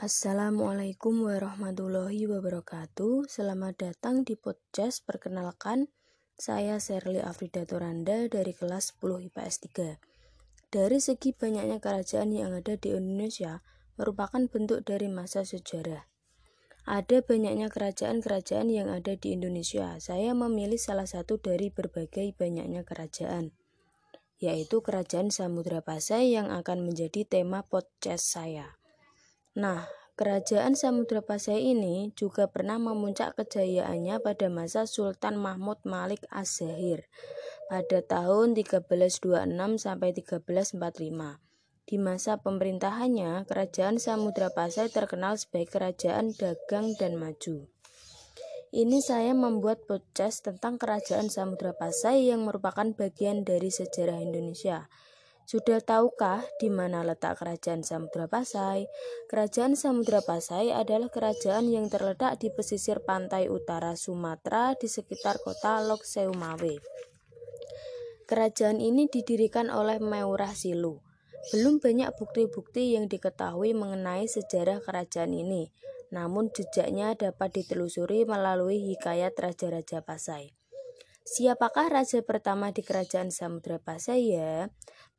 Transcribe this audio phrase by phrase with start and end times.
[0.00, 3.28] Assalamualaikum warahmatullahi wabarakatuh.
[3.28, 5.92] Selamat datang di podcast Perkenalkan,
[6.40, 10.72] saya Sherly Afrida Toranda dari kelas 10 IPS 3.
[10.72, 13.60] Dari segi banyaknya kerajaan yang ada di Indonesia
[14.00, 16.08] merupakan bentuk dari masa sejarah.
[16.88, 20.00] Ada banyaknya kerajaan-kerajaan yang ada di Indonesia.
[20.00, 23.52] Saya memilih salah satu dari berbagai banyaknya kerajaan,
[24.40, 28.79] yaitu Kerajaan Samudra Pasai yang akan menjadi tema podcast saya.
[29.58, 37.10] Nah, kerajaan Samudra Pasai ini juga pernah memuncak kejayaannya pada masa Sultan Mahmud Malik Az-Zahir
[37.66, 41.42] pada tahun 1326 sampai 1345.
[41.82, 47.66] Di masa pemerintahannya, kerajaan Samudra Pasai terkenal sebagai kerajaan dagang dan maju.
[48.70, 54.86] Ini saya membuat podcast tentang kerajaan Samudra Pasai yang merupakan bagian dari sejarah Indonesia.
[55.50, 58.86] Sudah tahukah di mana letak Kerajaan Samudra Pasai?
[59.26, 65.82] Kerajaan Samudra Pasai adalah kerajaan yang terletak di pesisir pantai utara Sumatera di sekitar kota
[65.82, 66.78] Lok Seumawe.
[68.30, 71.02] Kerajaan ini didirikan oleh Meurah Silu.
[71.50, 75.74] Belum banyak bukti-bukti yang diketahui mengenai sejarah kerajaan ini,
[76.14, 80.54] namun jejaknya dapat ditelusuri melalui hikayat Raja-Raja Pasai.
[81.30, 84.66] Siapakah raja pertama di kerajaan Samudra Pasai ya?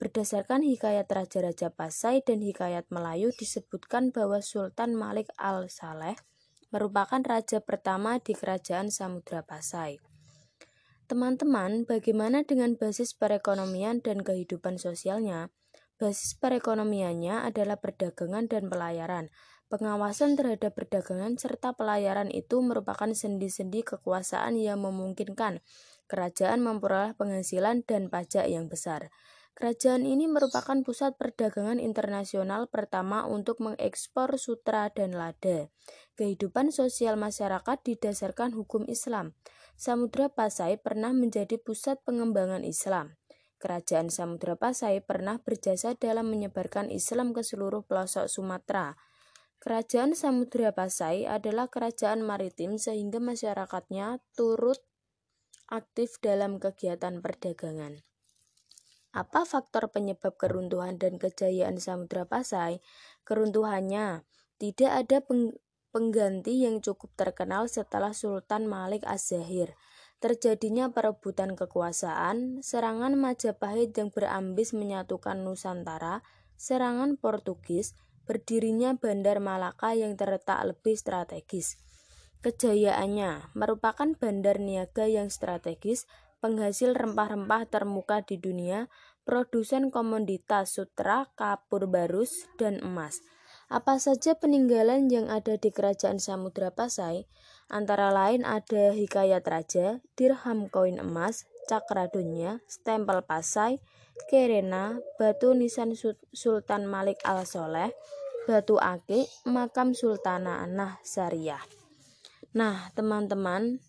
[0.01, 6.17] Berdasarkan hikayat Raja-Raja Pasai dan hikayat Melayu disebutkan bahwa Sultan Malik al-Saleh
[6.73, 10.01] merupakan raja pertama di kerajaan Samudra Pasai.
[11.05, 15.53] Teman-teman, bagaimana dengan basis perekonomian dan kehidupan sosialnya?
[16.01, 19.29] Basis perekonomiannya adalah perdagangan dan pelayaran.
[19.69, 25.61] Pengawasan terhadap perdagangan serta pelayaran itu merupakan sendi-sendi kekuasaan yang memungkinkan
[26.09, 29.13] kerajaan memperoleh penghasilan dan pajak yang besar.
[29.51, 35.67] Kerajaan ini merupakan pusat perdagangan internasional pertama untuk mengekspor sutra dan lada.
[36.15, 39.35] Kehidupan sosial masyarakat didasarkan hukum Islam.
[39.75, 43.19] Samudra Pasai pernah menjadi pusat pengembangan Islam.
[43.61, 48.97] Kerajaan Samudra Pasai pernah berjasa dalam menyebarkan Islam ke seluruh pelosok Sumatera.
[49.61, 54.81] Kerajaan Samudra Pasai adalah kerajaan maritim sehingga masyarakatnya turut
[55.69, 58.01] aktif dalam kegiatan perdagangan.
[59.11, 62.79] Apa faktor penyebab keruntuhan dan kejayaan Samudra Pasai?
[63.27, 64.23] Keruntuhannya
[64.55, 65.19] tidak ada
[65.91, 69.75] pengganti yang cukup terkenal setelah Sultan Malik Az-Zahir.
[70.23, 76.23] Terjadinya perebutan kekuasaan, serangan Majapahit yang berambis menyatukan Nusantara,
[76.55, 81.81] serangan Portugis, berdirinya Bandar Malaka yang terletak lebih strategis.
[82.45, 86.09] Kejayaannya merupakan bandar niaga yang strategis,
[86.41, 88.89] penghasil rempah-rempah termuka di dunia,
[89.23, 93.21] produsen komoditas sutra, kapur barus, dan emas.
[93.71, 97.23] Apa saja peninggalan yang ada di Kerajaan Samudra Pasai?
[97.71, 103.79] Antara lain ada hikayat raja, dirham koin emas, cakradunya, stempel Pasai,
[104.27, 105.95] kerena, batu nisan
[106.35, 107.95] Sultan Malik al-Soleh,
[108.43, 111.63] batu akik, makam Sultana Nah Syariah.
[112.51, 113.79] Nah, teman-teman,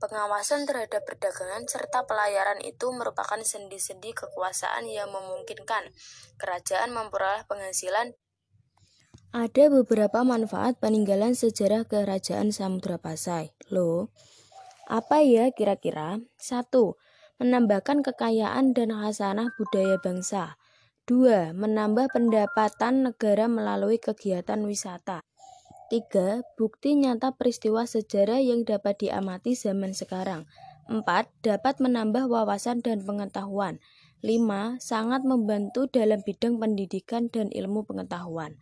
[0.00, 5.92] pengawasan terhadap perdagangan serta pelayaran itu merupakan sendi-sendi kekuasaan yang memungkinkan
[6.40, 8.16] kerajaan memperoleh penghasilan
[9.28, 13.52] ada beberapa manfaat peninggalan sejarah kerajaan Samudra Pasai.
[13.68, 14.08] Loh,
[14.88, 16.16] apa ya kira-kira?
[16.40, 16.96] Satu,
[17.38, 20.56] Menambahkan kekayaan dan khasanah budaya bangsa.
[21.04, 25.27] Dua, Menambah pendapatan negara melalui kegiatan wisata.
[25.88, 26.44] 3.
[26.60, 30.44] Bukti nyata peristiwa sejarah yang dapat diamati zaman sekarang.
[30.92, 31.04] 4.
[31.40, 33.80] Dapat menambah wawasan dan pengetahuan.
[34.20, 34.76] 5.
[34.84, 38.60] Sangat membantu dalam bidang pendidikan dan ilmu pengetahuan.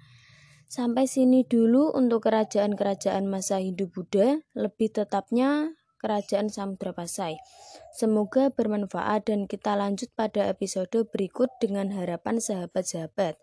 [0.70, 7.40] Sampai sini dulu untuk kerajaan-kerajaan masa Hindu Buddha, lebih tetapnya Kerajaan Samudra Pasai.
[7.90, 13.40] Semoga bermanfaat dan kita lanjut pada episode berikut dengan harapan sahabat-sahabat.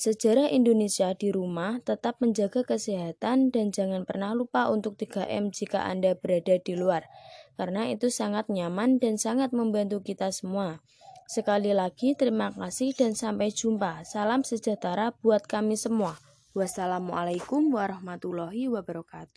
[0.00, 6.16] Sejarah Indonesia di rumah tetap menjaga kesehatan dan jangan pernah lupa untuk 3M jika Anda
[6.16, 7.04] berada di luar,
[7.60, 10.80] karena itu sangat nyaman dan sangat membantu kita semua.
[11.28, 14.08] Sekali lagi, terima kasih dan sampai jumpa.
[14.08, 16.16] Salam sejahtera buat kami semua.
[16.56, 19.36] Wassalamualaikum warahmatullahi wabarakatuh.